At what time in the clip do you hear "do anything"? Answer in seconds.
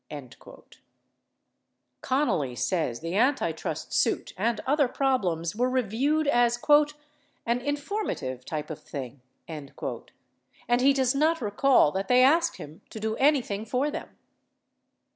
12.99-13.63